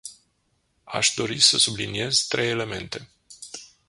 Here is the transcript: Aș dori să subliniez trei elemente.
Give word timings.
Aș 0.83 1.13
dori 1.15 1.39
să 1.39 1.57
subliniez 1.57 2.19
trei 2.19 2.49
elemente. 2.49 3.09